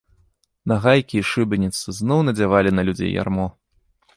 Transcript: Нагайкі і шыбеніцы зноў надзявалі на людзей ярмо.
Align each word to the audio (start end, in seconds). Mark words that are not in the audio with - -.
Нагайкі 0.71 1.15
і 1.19 1.27
шыбеніцы 1.31 1.95
зноў 1.99 2.19
надзявалі 2.31 2.69
на 2.79 2.87
людзей 2.89 3.11
ярмо. 3.21 3.47